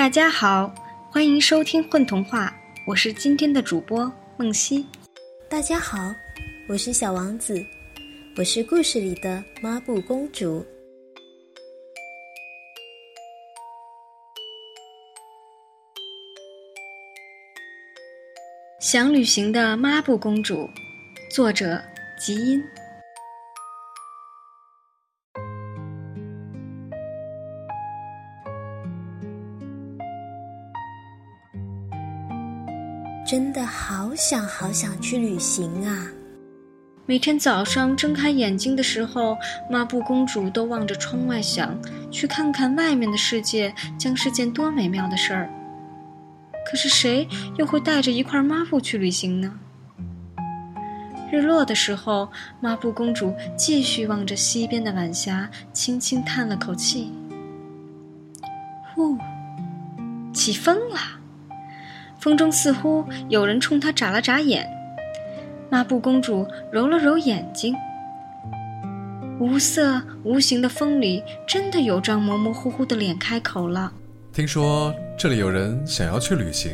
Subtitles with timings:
[0.00, 0.74] 大家好，
[1.10, 2.50] 欢迎收听混童话，
[2.86, 4.86] 我是今天的主播梦溪。
[5.46, 5.98] 大家好，
[6.66, 7.62] 我是小王子，
[8.34, 10.64] 我是故事里的抹布公主。
[18.80, 20.66] 想旅行的抹布公主，
[21.30, 21.78] 作者
[22.18, 22.64] 吉音。
[33.30, 36.04] 真的好想好想去旅行啊！
[37.06, 39.38] 每天早上睁开眼睛的时候，
[39.70, 41.80] 抹布公主都望着窗外想，
[42.10, 45.48] 去看看外面的世界将是件多美妙的事儿。
[46.68, 47.24] 可是谁
[47.56, 49.54] 又会带着一块抹布去旅行呢？
[51.30, 52.28] 日落的时候，
[52.58, 57.12] 抹布公主继续望着西边的晚霞，轻轻叹了口气
[58.92, 59.16] ：“呼，
[60.34, 60.98] 起风了。”
[62.20, 64.66] 风中似乎有人冲她眨了眨眼，
[65.70, 67.74] 抹布公主揉了揉眼睛。
[69.38, 73.90] 无色无形的风里，真的有张模模糊糊的脸开口了
[74.34, 76.72] ：“听说这里有人想要去旅行。”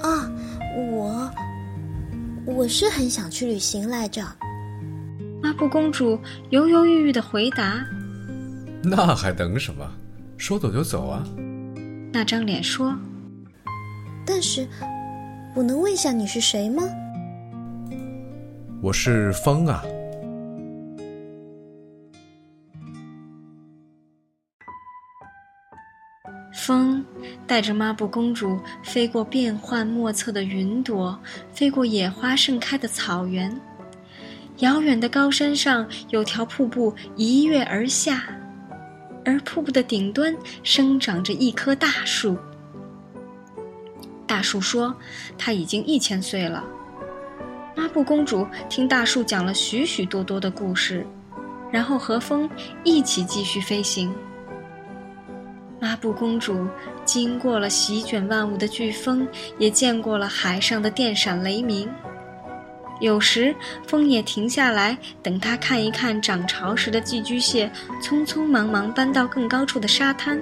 [0.00, 0.32] 啊，
[0.90, 1.30] 我
[2.46, 4.22] 我是很想去旅行来着。
[5.42, 7.84] 抹布公主犹犹豫豫的回答
[8.82, 9.86] ：“那还等什么？
[10.38, 11.22] 说走就走啊！”
[12.12, 12.96] 那张脸说
[14.26, 14.66] ：“但是，
[15.54, 16.82] 我能问下你是谁吗
[18.82, 19.84] ？”“我是风啊。”
[26.52, 27.04] 风
[27.46, 31.18] 带着抹布公主飞过变幻莫测的云朵，
[31.52, 33.56] 飞过野花盛开的草原。
[34.58, 38.24] 遥远的高山上有条瀑布一跃而下。
[39.30, 42.36] 而瀑布的顶端生长着一棵大树。
[44.26, 44.94] 大树说
[45.38, 46.64] ：“它已经一千岁了。”
[47.76, 51.06] 抹布公主听大树讲了许许多多的故事，
[51.70, 52.50] 然后和风
[52.82, 54.12] 一起继续飞行。
[55.80, 56.66] 抹布公主
[57.04, 59.26] 经过了席卷万物的飓风，
[59.58, 61.88] 也见过了海上的电闪雷鸣。
[63.00, 63.54] 有时
[63.86, 67.70] 风也停下来，等他看一看涨潮时的寄居蟹，
[68.02, 70.40] 匆匆忙忙搬到更高处的沙滩。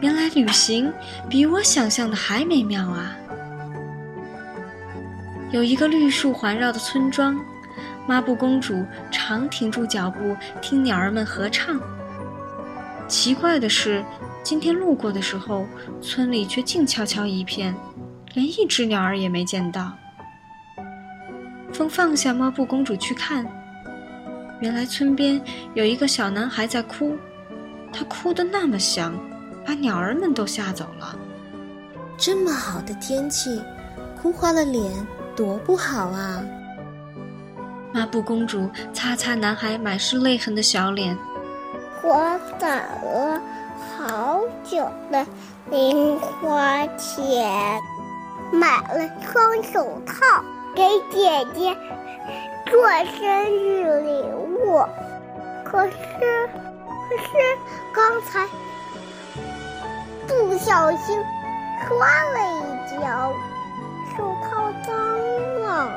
[0.00, 0.92] 原来旅行
[1.30, 3.16] 比我想象的还美妙啊！
[5.52, 7.40] 有一个绿树环绕的村庄，
[8.06, 11.80] 抹布公主常停住脚步听鸟儿们合唱。
[13.06, 14.04] 奇怪的是，
[14.42, 15.64] 今天路过的时候，
[16.02, 17.74] 村里却静悄悄一片，
[18.34, 19.92] 连一只鸟儿也没见到。
[21.74, 23.44] 风放下抹布公主去看，
[24.60, 25.40] 原来村边
[25.74, 27.18] 有一个小男孩在哭，
[27.92, 29.12] 他哭得那么响，
[29.66, 31.18] 把鸟儿们都吓走了。
[32.16, 33.60] 这么好的天气，
[34.22, 34.92] 哭花了脸，
[35.34, 36.40] 多不好啊！
[37.92, 41.16] 抹布公主擦擦男孩满是泪痕的小脸，
[42.04, 43.42] 我攒了
[43.98, 45.26] 好久的
[45.70, 47.80] 零花钱，
[48.52, 50.44] 买了双手套。
[50.74, 51.76] 给姐姐
[52.70, 54.84] 做生日礼物，
[55.64, 55.92] 可是，
[57.08, 57.28] 可是
[57.92, 58.46] 刚才
[60.26, 61.16] 不小心
[61.86, 63.32] 摔了一跤，
[64.16, 64.94] 手套脏
[65.60, 65.90] 了。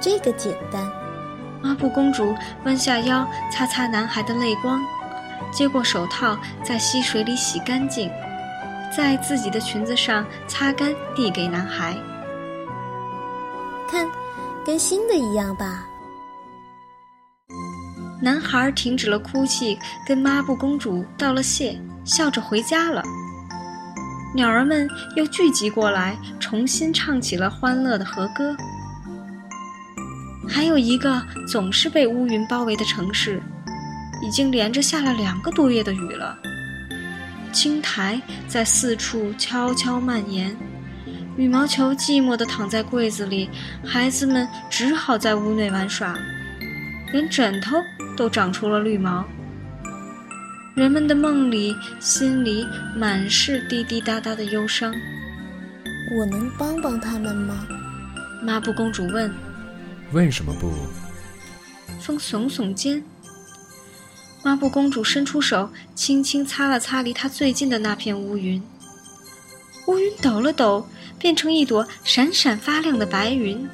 [0.00, 0.90] 这个简单。
[1.62, 2.34] 抹布公主
[2.64, 4.80] 弯下腰擦擦男孩的泪光，
[5.52, 6.34] 接过手套
[6.64, 8.10] 在溪水里洗干净，
[8.96, 11.94] 在自己的裙子上擦干，递给男孩。
[13.90, 14.08] 看，
[14.64, 15.84] 跟新的一样吧。
[18.22, 23.02] 男孩停止了哭泣，跟抹布公主道了谢，笑着回家了。
[24.32, 28.54] 鸟儿们又聚集过来，重新唱起了欢乐的和歌。
[30.48, 33.42] 还有一个总是被乌云包围的城市，
[34.22, 36.38] 已经连着下了两个多月的雨了。
[37.52, 40.56] 青苔在四处悄悄蔓延。
[41.40, 43.48] 羽毛球寂寞地躺在柜子里，
[43.82, 46.14] 孩子们只好在屋内玩耍，
[47.14, 47.78] 连枕头
[48.14, 49.24] 都长出了绿毛。
[50.74, 54.94] 人们的梦里、心里满是滴滴答答的忧伤。
[56.14, 57.66] 我能帮帮他们吗？
[58.42, 59.32] 抹布公主问。
[60.12, 60.70] 为什么不？
[61.98, 63.02] 风耸耸肩。
[64.44, 68.62] 抹布公主伸出手，轻轻擦了擦离她最近的那片乌云。
[69.86, 70.86] 乌云抖了抖。
[71.20, 73.68] 变成一朵闪闪发亮的白云。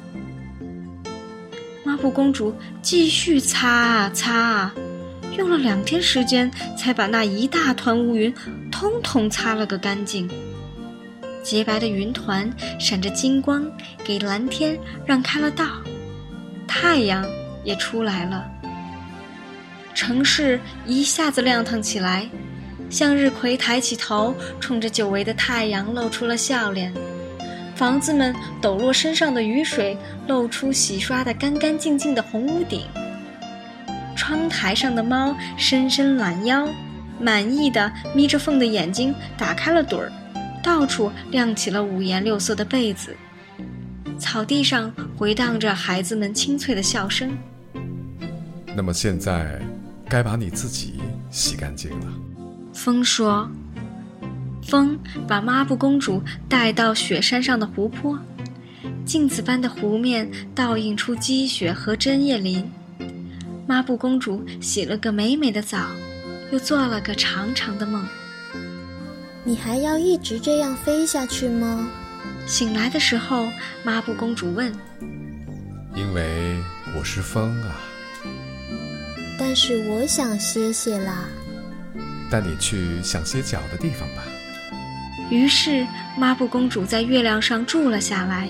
[1.83, 4.75] 抹布公主继续擦啊擦啊，
[5.37, 8.31] 用了两天时间才把那一大团乌云
[8.69, 10.29] 通通擦了个干净。
[11.41, 13.65] 洁白的云团闪着金光，
[14.03, 15.65] 给蓝天让开了道，
[16.67, 17.25] 太阳
[17.63, 18.45] 也出来了。
[19.95, 22.29] 城市一下子亮堂起来，
[22.89, 26.93] 向日葵抬起头，冲着久违的太阳露出了笑脸。
[27.77, 29.95] 房子们抖落身上的雨水，
[30.27, 32.81] 露出洗刷的干干净净的红屋顶。
[34.15, 36.67] 窗台上的猫伸伸懒腰，
[37.19, 40.11] 满意的眯着缝的眼睛打开了盹儿。
[40.63, 43.15] 到处亮起了五颜六色的被子，
[44.17, 47.37] 草地上回荡着孩子们清脆的笑声。
[48.75, 49.61] 那么现在，
[50.09, 50.95] 该把你自己
[51.29, 52.07] 洗干净了。
[52.73, 53.49] 风说
[54.67, 58.19] ：“风把抹布公主带到雪山上的湖泊，
[59.05, 62.69] 镜子般的湖面倒映出积雪和针叶林。
[63.65, 65.87] 抹布公主洗了个美美的澡，
[66.51, 68.05] 又做了个长长的梦。”
[69.45, 71.89] 你还要一直这样飞下去吗？
[72.45, 73.47] 醒来的时候，
[73.85, 74.73] 抹布公主问
[75.95, 76.57] ：“因为
[76.93, 77.79] 我是风啊。”
[79.39, 81.25] 但是我想歇歇啦。
[82.29, 84.23] 带你去想歇脚的地方吧。
[85.29, 85.85] 于是，
[86.15, 88.47] 抹布公主在月亮上住了下来，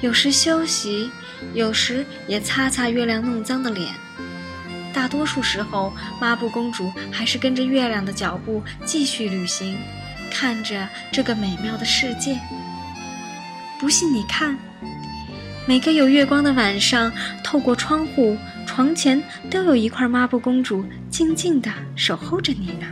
[0.00, 1.10] 有时休息，
[1.54, 3.94] 有时也擦擦月亮弄脏的脸。
[4.92, 9.76] 大多数时候，抹布公主还是跟着月亮的脚步继续旅行。
[10.30, 12.38] 看着这个美妙的世界，
[13.78, 14.58] 不信你看，
[15.66, 17.10] 每个有月光的晚上，
[17.42, 22.86] 透过窗户，床前都有一块抹布公主静静地守候着你呢。